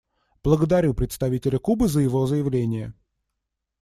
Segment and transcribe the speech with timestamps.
[0.43, 2.95] Благодарю представителя Кубы за его заявление.